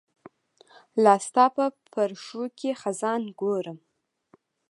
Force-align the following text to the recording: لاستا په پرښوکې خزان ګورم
لاستا 1.03 1.45
په 1.55 1.65
پرښوکې 1.93 2.71
خزان 2.81 3.21
ګورم 3.39 3.77